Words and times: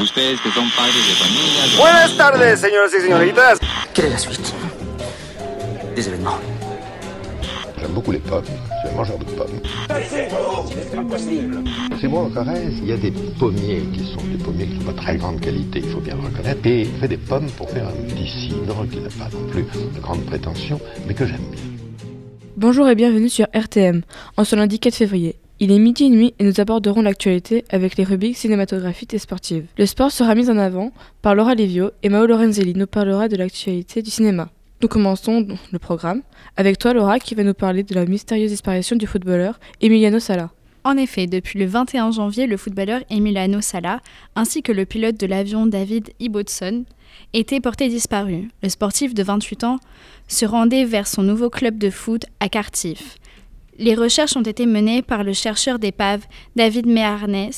ustedes 0.00 0.40
que 0.40 0.50
son 0.50 0.68
padres 0.76 0.94
de 0.94 1.14
familia. 1.14 1.76
Buenas 1.76 2.16
tardes, 2.16 2.56
señoras 2.56 2.92
y 2.96 3.00
señoritas. 3.00 3.58
Quelle 3.94 4.06
est 4.06 4.10
la 4.10 4.18
suite 4.18 4.54
des 5.94 6.08
événements 6.08 6.38
J'aime 7.80 7.92
beaucoup 7.92 8.12
les 8.12 8.18
pommes. 8.18 8.44
Je 8.44 8.88
suis 8.88 8.88
un 8.88 8.96
mangeur 8.96 9.18
de 9.18 9.24
pommes. 9.24 9.60
C'est 12.00 12.08
bon 12.08 12.26
en 12.26 12.30
Corrèze, 12.30 12.78
il 12.78 12.88
y 12.88 12.92
a 12.92 12.96
des 12.96 13.12
pommiers 13.38 13.82
qui 13.92 14.12
sont 14.12 14.24
des 14.26 14.42
pommiers 14.42 14.66
qui 14.66 14.76
sont 14.78 14.92
pas 14.92 15.00
très 15.00 15.16
grande 15.16 15.40
qualité, 15.40 15.80
il 15.84 15.90
faut 15.90 16.00
bien 16.00 16.16
le 16.16 16.22
reconnaître. 16.22 16.66
Et 16.66 16.82
il 16.82 17.00
fait 17.00 17.08
des 17.08 17.16
pommes 17.16 17.50
pour 17.56 17.70
faire 17.70 17.86
un 17.88 18.08
petit 18.08 18.28
cidre 18.28 18.86
qui 18.90 18.98
n'a 18.98 19.08
pas 19.10 19.28
non 19.32 19.48
plus 19.50 19.62
de 19.62 20.00
grande 20.00 20.24
prétention, 20.26 20.80
mais 21.06 21.14
que 21.14 21.26
j'aime 21.26 21.44
bien. 21.50 21.62
Bonjour 22.56 22.88
et 22.88 22.94
bienvenue 22.96 23.28
sur 23.28 23.46
RTM, 23.54 24.02
en 24.36 24.44
ce 24.44 24.56
lundi 24.56 24.80
4 24.80 24.94
février. 24.94 25.36
Il 25.60 25.72
est 25.72 25.80
midi 25.80 26.04
et 26.04 26.08
nuit 26.08 26.34
et 26.38 26.44
nous 26.44 26.60
aborderons 26.60 27.02
l'actualité 27.02 27.64
avec 27.70 27.96
les 27.96 28.04
rubriques 28.04 28.36
cinématographiques 28.36 29.12
et 29.12 29.18
sportives. 29.18 29.66
Le 29.76 29.86
sport 29.86 30.12
sera 30.12 30.36
mis 30.36 30.48
en 30.48 30.56
avant 30.56 30.92
par 31.20 31.34
Laura 31.34 31.56
Livio 31.56 31.90
et 32.04 32.08
Mao 32.08 32.26
Lorenzelli 32.26 32.74
nous 32.74 32.86
parlera 32.86 33.26
de 33.26 33.34
l'actualité 33.34 34.00
du 34.00 34.10
cinéma. 34.10 34.50
Nous 34.82 34.86
commençons 34.86 35.48
le 35.72 35.78
programme 35.80 36.22
avec 36.56 36.78
toi 36.78 36.92
Laura 36.92 37.18
qui 37.18 37.34
va 37.34 37.42
nous 37.42 37.54
parler 37.54 37.82
de 37.82 37.92
la 37.96 38.06
mystérieuse 38.06 38.52
disparition 38.52 38.94
du 38.94 39.08
footballeur 39.08 39.58
Emiliano 39.80 40.20
Sala. 40.20 40.50
En 40.84 40.96
effet, 40.96 41.26
depuis 41.26 41.58
le 41.58 41.66
21 41.66 42.12
janvier, 42.12 42.46
le 42.46 42.56
footballeur 42.56 43.00
Emiliano 43.10 43.60
Sala 43.60 43.98
ainsi 44.36 44.62
que 44.62 44.70
le 44.70 44.84
pilote 44.86 45.18
de 45.18 45.26
l'avion 45.26 45.66
David 45.66 46.10
Ibbotson 46.20 46.84
étaient 47.32 47.58
portés 47.58 47.88
disparus. 47.88 48.44
Le 48.62 48.68
sportif 48.68 49.12
de 49.12 49.24
28 49.24 49.64
ans 49.64 49.78
se 50.28 50.46
rendait 50.46 50.84
vers 50.84 51.08
son 51.08 51.24
nouveau 51.24 51.50
club 51.50 51.78
de 51.78 51.90
foot 51.90 52.26
à 52.38 52.48
Cardiff. 52.48 53.18
Les 53.78 53.94
recherches 53.94 54.36
ont 54.36 54.42
été 54.42 54.66
menées 54.66 55.02
par 55.02 55.22
le 55.22 55.32
chercheur 55.32 55.78
d'épave 55.78 56.26
David 56.56 56.86
Meharnes 56.86 57.50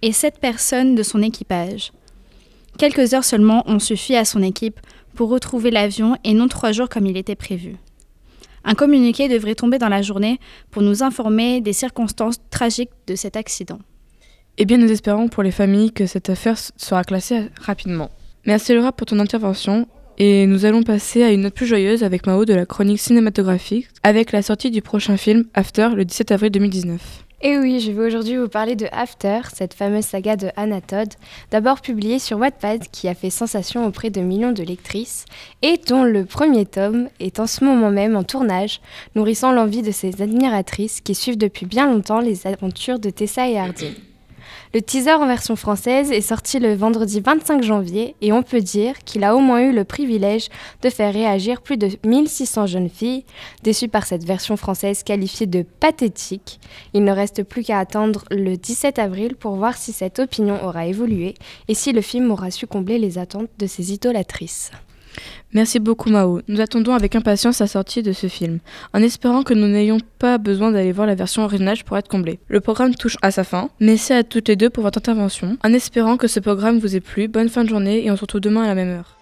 et 0.00 0.12
sept 0.12 0.38
personnes 0.40 0.94
de 0.94 1.02
son 1.02 1.20
équipage. 1.22 1.92
Quelques 2.78 3.12
heures 3.12 3.24
seulement 3.24 3.62
ont 3.68 3.78
suffi 3.78 4.16
à 4.16 4.24
son 4.24 4.42
équipe 4.42 4.80
pour 5.14 5.28
retrouver 5.28 5.70
l'avion 5.70 6.16
et 6.24 6.32
non 6.32 6.48
trois 6.48 6.72
jours 6.72 6.88
comme 6.88 7.04
il 7.04 7.18
était 7.18 7.34
prévu. 7.34 7.76
Un 8.64 8.74
communiqué 8.74 9.28
devrait 9.28 9.54
tomber 9.54 9.78
dans 9.78 9.90
la 9.90 10.00
journée 10.00 10.38
pour 10.70 10.80
nous 10.80 11.02
informer 11.02 11.60
des 11.60 11.74
circonstances 11.74 12.40
tragiques 12.48 12.90
de 13.06 13.14
cet 13.14 13.36
accident. 13.36 13.78
Eh 14.56 14.64
bien, 14.64 14.78
nous 14.78 14.90
espérons 14.90 15.28
pour 15.28 15.42
les 15.42 15.50
familles 15.50 15.92
que 15.92 16.06
cette 16.06 16.30
affaire 16.30 16.56
sera 16.76 17.04
classée 17.04 17.48
rapidement. 17.60 18.10
Merci 18.46 18.74
Laura 18.74 18.92
pour 18.92 19.06
ton 19.06 19.18
intervention 19.18 19.86
et 20.20 20.46
nous 20.46 20.66
allons 20.66 20.82
passer 20.82 21.22
à 21.22 21.32
une 21.32 21.40
note 21.40 21.54
plus 21.54 21.66
joyeuse 21.66 22.04
avec 22.04 22.26
Mao 22.26 22.44
de 22.44 22.52
la 22.52 22.66
chronique 22.66 23.00
cinématographique 23.00 23.88
avec 24.02 24.32
la 24.32 24.42
sortie 24.42 24.70
du 24.70 24.82
prochain 24.82 25.16
film 25.16 25.46
After 25.54 25.88
le 25.96 26.04
17 26.04 26.30
avril 26.30 26.50
2019. 26.50 27.24
Et 27.40 27.56
oui, 27.56 27.80
je 27.80 27.90
vais 27.90 28.06
aujourd'hui 28.06 28.36
vous 28.36 28.50
parler 28.50 28.76
de 28.76 28.86
After, 28.92 29.40
cette 29.54 29.72
fameuse 29.72 30.04
saga 30.04 30.36
de 30.36 30.50
Anna 30.56 30.80
d'abord 31.50 31.80
publiée 31.80 32.18
sur 32.18 32.36
Wattpad 32.36 32.82
qui 32.92 33.08
a 33.08 33.14
fait 33.14 33.30
sensation 33.30 33.86
auprès 33.86 34.10
de 34.10 34.20
millions 34.20 34.52
de 34.52 34.62
lectrices 34.62 35.24
et 35.62 35.80
dont 35.88 36.04
le 36.04 36.26
premier 36.26 36.66
tome 36.66 37.08
est 37.18 37.40
en 37.40 37.46
ce 37.46 37.64
moment 37.64 37.90
même 37.90 38.14
en 38.14 38.22
tournage, 38.22 38.82
nourrissant 39.14 39.52
l'envie 39.52 39.80
de 39.80 39.90
ses 39.90 40.20
admiratrices 40.20 41.00
qui 41.00 41.14
suivent 41.14 41.38
depuis 41.38 41.64
bien 41.64 41.90
longtemps 41.90 42.20
les 42.20 42.46
aventures 42.46 42.98
de 42.98 43.08
Tessa 43.08 43.48
et 43.48 43.58
Hardy. 43.58 43.96
Le 44.72 44.80
teaser 44.80 45.12
en 45.12 45.26
version 45.26 45.56
française 45.56 46.12
est 46.12 46.20
sorti 46.20 46.58
le 46.58 46.74
vendredi 46.74 47.20
25 47.20 47.62
janvier 47.62 48.14
et 48.20 48.32
on 48.32 48.42
peut 48.42 48.60
dire 48.60 48.98
qu'il 49.04 49.24
a 49.24 49.34
au 49.34 49.40
moins 49.40 49.62
eu 49.62 49.72
le 49.72 49.84
privilège 49.84 50.48
de 50.82 50.90
faire 50.90 51.12
réagir 51.12 51.62
plus 51.62 51.76
de 51.76 51.88
1600 52.04 52.66
jeunes 52.66 52.88
filles. 52.88 53.24
Déçues 53.62 53.88
par 53.88 54.06
cette 54.06 54.24
version 54.24 54.56
française 54.56 55.02
qualifiée 55.02 55.46
de 55.46 55.62
pathétique, 55.62 56.60
il 56.94 57.04
ne 57.04 57.12
reste 57.12 57.42
plus 57.42 57.64
qu'à 57.64 57.78
attendre 57.78 58.24
le 58.30 58.56
17 58.56 58.98
avril 58.98 59.36
pour 59.36 59.56
voir 59.56 59.76
si 59.76 59.92
cette 59.92 60.18
opinion 60.18 60.64
aura 60.64 60.86
évolué 60.86 61.34
et 61.68 61.74
si 61.74 61.92
le 61.92 62.00
film 62.00 62.30
aura 62.30 62.50
su 62.50 62.66
combler 62.66 62.98
les 62.98 63.18
attentes 63.18 63.50
de 63.58 63.66
ses 63.66 63.92
idolatrices. 63.92 64.70
Merci 65.52 65.80
beaucoup 65.80 66.10
Mao. 66.10 66.40
Nous 66.48 66.60
attendons 66.60 66.94
avec 66.94 67.16
impatience 67.16 67.58
la 67.58 67.66
sortie 67.66 68.02
de 68.02 68.12
ce 68.12 68.28
film, 68.28 68.58
en 68.94 69.02
espérant 69.02 69.42
que 69.42 69.54
nous 69.54 69.66
n'ayons 69.66 69.98
pas 70.18 70.38
besoin 70.38 70.70
d'aller 70.70 70.92
voir 70.92 71.06
la 71.06 71.14
version 71.14 71.44
originale 71.44 71.78
pour 71.84 71.96
être 71.98 72.08
comblés. 72.08 72.38
Le 72.48 72.60
programme 72.60 72.94
touche 72.94 73.16
à 73.22 73.30
sa 73.30 73.44
fin. 73.44 73.70
Merci 73.80 74.12
à 74.12 74.22
toutes 74.22 74.48
les 74.48 74.56
deux 74.56 74.70
pour 74.70 74.84
votre 74.84 74.98
intervention, 74.98 75.56
en 75.64 75.72
espérant 75.72 76.16
que 76.16 76.28
ce 76.28 76.40
programme 76.40 76.78
vous 76.78 76.96
ait 76.96 77.00
plu. 77.00 77.28
Bonne 77.28 77.48
fin 77.48 77.64
de 77.64 77.68
journée 77.68 78.04
et 78.04 78.10
on 78.10 78.16
se 78.16 78.22
retrouve 78.22 78.40
demain 78.40 78.62
à 78.62 78.68
la 78.68 78.74
même 78.74 78.90
heure. 78.90 79.16